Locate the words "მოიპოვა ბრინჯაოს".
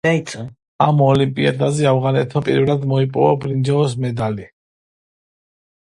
2.95-3.97